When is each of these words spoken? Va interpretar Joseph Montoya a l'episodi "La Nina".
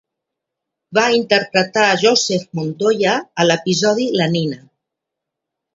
Va 0.99 1.03
interpretar 1.17 1.85
Joseph 2.05 2.49
Montoya 2.61 3.15
a 3.43 3.47
l'episodi 3.51 4.13
"La 4.23 4.33
Nina". 4.37 4.63